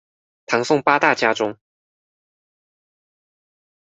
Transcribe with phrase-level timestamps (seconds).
[0.47, 1.59] 唐宋八大家中